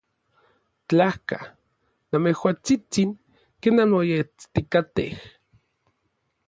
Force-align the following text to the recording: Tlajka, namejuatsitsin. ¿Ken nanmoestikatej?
Tlajka, 0.87 1.37
namejuatsitsin. 2.11 3.09
¿Ken 3.61 3.73
nanmoestikatej? 3.77 5.09